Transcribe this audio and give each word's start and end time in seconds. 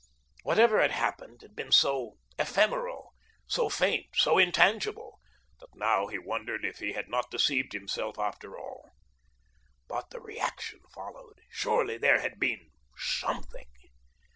Whatever 0.41 0.81
had 0.81 0.89
happened 0.89 1.43
had 1.43 1.55
been 1.55 1.71
so 1.71 2.17
ephemeral, 2.39 3.13
so 3.45 3.69
faint, 3.69 4.07
so 4.15 4.39
intangible, 4.39 5.19
that 5.59 5.75
now 5.75 6.07
he 6.07 6.17
wondered 6.17 6.65
if 6.65 6.79
he 6.79 6.93
had 6.93 7.07
not 7.07 7.29
deceived 7.29 7.73
himself, 7.73 8.17
after 8.17 8.57
all. 8.57 8.89
But 9.87 10.09
the 10.09 10.19
reaction 10.19 10.79
followed. 10.95 11.37
Surely, 11.51 11.99
there 11.99 12.19
had 12.19 12.39
been 12.39 12.71
Something. 12.97 13.69